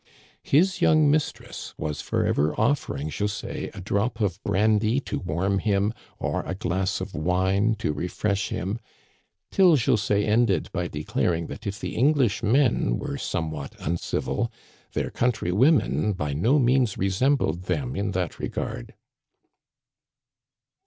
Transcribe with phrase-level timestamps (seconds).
[0.41, 6.41] His young mistress was forever offering José a drop of brandy to warm him or
[6.41, 8.79] a glass of wine to refresh him;
[9.51, 14.51] till José ended by declaring that if the Englishmen were somewhat uncivil,
[14.93, 18.95] their countrywomen by no means resembled them in that regard.